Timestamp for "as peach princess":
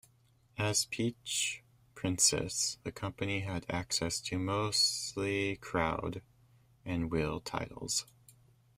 0.57-2.79